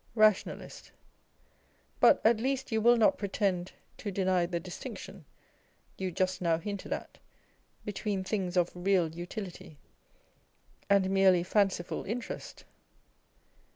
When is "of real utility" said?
8.57-9.77